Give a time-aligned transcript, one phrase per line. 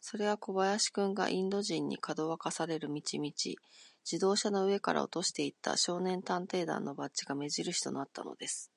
[0.00, 3.56] それは小林君が、インド人に、かどわかされる道々、自
[4.18, 8.72] 動車の上から落としていった、少年探偵団のバッジが目じるしとなったのです。